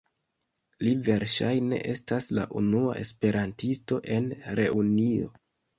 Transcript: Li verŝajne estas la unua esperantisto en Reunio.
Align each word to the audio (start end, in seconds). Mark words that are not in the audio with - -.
Li 0.87 0.93
verŝajne 1.07 1.79
estas 1.93 2.31
la 2.39 2.47
unua 2.63 2.99
esperantisto 3.05 4.05
en 4.19 4.35
Reunio. 4.63 5.35